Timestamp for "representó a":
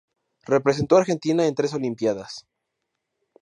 0.47-1.01